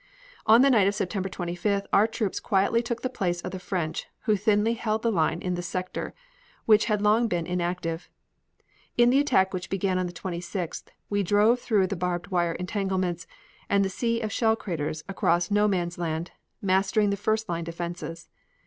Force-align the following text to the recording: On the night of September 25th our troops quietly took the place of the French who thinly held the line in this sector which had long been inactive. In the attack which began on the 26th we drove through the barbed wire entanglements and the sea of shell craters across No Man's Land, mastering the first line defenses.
On 0.47 0.63
the 0.63 0.71
night 0.71 0.87
of 0.87 0.95
September 0.95 1.29
25th 1.29 1.85
our 1.93 2.07
troops 2.07 2.39
quietly 2.39 2.81
took 2.81 3.03
the 3.03 3.07
place 3.09 3.39
of 3.41 3.51
the 3.51 3.59
French 3.59 4.07
who 4.21 4.35
thinly 4.35 4.73
held 4.73 5.03
the 5.03 5.11
line 5.11 5.39
in 5.43 5.53
this 5.53 5.67
sector 5.67 6.15
which 6.65 6.85
had 6.85 7.03
long 7.03 7.27
been 7.27 7.45
inactive. 7.45 8.09
In 8.97 9.11
the 9.11 9.19
attack 9.19 9.53
which 9.53 9.69
began 9.69 9.99
on 9.99 10.07
the 10.07 10.11
26th 10.11 10.85
we 11.11 11.21
drove 11.21 11.59
through 11.59 11.85
the 11.85 11.95
barbed 11.95 12.29
wire 12.29 12.53
entanglements 12.53 13.27
and 13.69 13.85
the 13.85 13.89
sea 13.89 14.21
of 14.21 14.31
shell 14.31 14.55
craters 14.55 15.03
across 15.07 15.51
No 15.51 15.67
Man's 15.67 15.99
Land, 15.99 16.31
mastering 16.63 17.11
the 17.11 17.15
first 17.15 17.47
line 17.47 17.63
defenses. 17.65 18.27